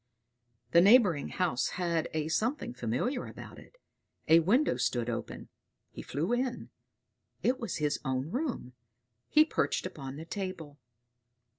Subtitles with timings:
[0.71, 3.77] The neighboring house had a something familiar about it;
[4.27, 5.49] a window stood open;
[5.91, 6.71] he flew in;
[7.43, 8.73] it was his own room.
[9.29, 10.79] He perched upon the table.